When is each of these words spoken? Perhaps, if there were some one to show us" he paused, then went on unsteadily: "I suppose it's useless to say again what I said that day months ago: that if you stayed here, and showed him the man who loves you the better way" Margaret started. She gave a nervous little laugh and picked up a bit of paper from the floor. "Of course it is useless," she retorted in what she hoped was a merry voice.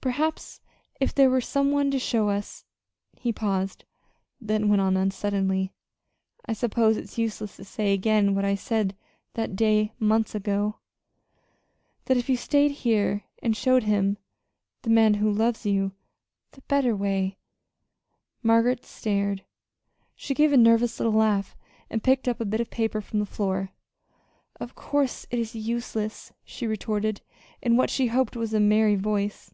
Perhaps, 0.00 0.60
if 1.00 1.14
there 1.14 1.28
were 1.28 1.40
some 1.42 1.70
one 1.70 1.90
to 1.90 1.98
show 1.98 2.30
us" 2.30 2.64
he 3.18 3.30
paused, 3.30 3.84
then 4.40 4.70
went 4.70 4.80
on 4.80 4.96
unsteadily: 4.96 5.70
"I 6.46 6.54
suppose 6.54 6.96
it's 6.96 7.18
useless 7.18 7.56
to 7.56 7.64
say 7.64 7.92
again 7.92 8.34
what 8.34 8.44
I 8.44 8.54
said 8.54 8.96
that 9.34 9.54
day 9.54 9.92
months 9.98 10.34
ago: 10.34 10.78
that 12.06 12.16
if 12.16 12.30
you 12.30 12.38
stayed 12.38 12.70
here, 12.70 13.24
and 13.42 13.54
showed 13.54 13.82
him 13.82 14.16
the 14.80 14.88
man 14.88 15.14
who 15.14 15.30
loves 15.30 15.66
you 15.66 15.92
the 16.52 16.62
better 16.62 16.96
way" 16.96 17.36
Margaret 18.42 18.86
started. 18.86 19.44
She 20.16 20.32
gave 20.32 20.54
a 20.54 20.56
nervous 20.56 20.98
little 20.98 21.12
laugh 21.12 21.54
and 21.90 22.02
picked 22.04 22.26
up 22.28 22.40
a 22.40 22.46
bit 22.46 22.62
of 22.62 22.70
paper 22.70 23.02
from 23.02 23.18
the 23.18 23.26
floor. 23.26 23.72
"Of 24.58 24.74
course 24.74 25.26
it 25.30 25.38
is 25.38 25.54
useless," 25.54 26.32
she 26.44 26.66
retorted 26.66 27.20
in 27.60 27.76
what 27.76 27.90
she 27.90 28.06
hoped 28.06 28.36
was 28.36 28.54
a 28.54 28.60
merry 28.60 28.94
voice. 28.96 29.52